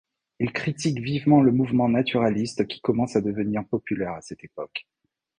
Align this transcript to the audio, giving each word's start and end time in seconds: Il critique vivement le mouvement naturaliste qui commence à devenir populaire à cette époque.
Il 0.39 0.51
critique 0.51 0.99
vivement 0.99 1.43
le 1.43 1.51
mouvement 1.51 1.87
naturaliste 1.87 2.65
qui 2.67 2.81
commence 2.81 3.15
à 3.15 3.21
devenir 3.21 3.63
populaire 3.67 4.13
à 4.13 4.21
cette 4.21 4.43
époque. 4.43 4.87